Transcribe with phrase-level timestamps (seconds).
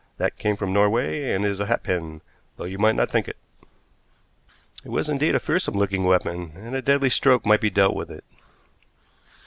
[0.17, 2.21] That came from Norway and is a hatpin,
[2.57, 3.37] though you might not think it."
[4.83, 8.09] It was indeed a fearsome looking weapon, and a deadly stroke might be dealt with
[8.09, 8.23] it.